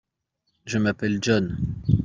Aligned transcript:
Je 0.65 0.79
m'appelle 0.79 1.19
John. 1.21 1.57